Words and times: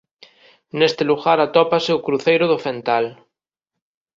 Neste 0.79 1.03
lugar 1.09 1.37
atópase 1.41 1.91
o 1.97 2.03
cruceiro 2.05 2.45
do 2.51 2.57
Fental. 2.65 3.05